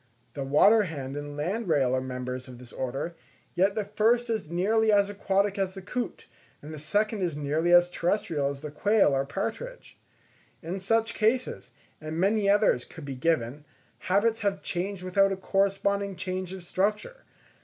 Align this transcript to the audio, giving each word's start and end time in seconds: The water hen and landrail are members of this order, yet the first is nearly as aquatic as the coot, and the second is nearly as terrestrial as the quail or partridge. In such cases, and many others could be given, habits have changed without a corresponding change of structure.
The 0.33 0.43
water 0.43 0.81
hen 0.85 1.15
and 1.15 1.37
landrail 1.37 1.93
are 1.95 2.01
members 2.01 2.47
of 2.47 2.57
this 2.57 2.73
order, 2.73 3.13
yet 3.53 3.75
the 3.75 3.85
first 3.85 4.31
is 4.31 4.49
nearly 4.49 4.91
as 4.91 5.11
aquatic 5.11 5.59
as 5.59 5.75
the 5.75 5.81
coot, 5.83 6.25
and 6.59 6.73
the 6.73 6.79
second 6.79 7.21
is 7.21 7.37
nearly 7.37 7.71
as 7.71 7.87
terrestrial 7.87 8.49
as 8.49 8.61
the 8.61 8.71
quail 8.71 9.13
or 9.15 9.27
partridge. 9.27 9.99
In 10.63 10.79
such 10.79 11.13
cases, 11.13 11.69
and 12.01 12.17
many 12.19 12.49
others 12.49 12.83
could 12.83 13.05
be 13.05 13.13
given, 13.13 13.63
habits 13.99 14.39
have 14.39 14.63
changed 14.63 15.03
without 15.03 15.31
a 15.31 15.37
corresponding 15.37 16.15
change 16.15 16.51
of 16.51 16.63
structure. 16.63 17.17